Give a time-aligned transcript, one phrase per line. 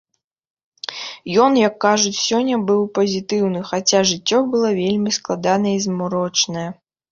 [1.43, 6.69] Ён, як кажуць сёння, быў пазітыўны, хаця жыццё было вельмі складанае і змрочнае.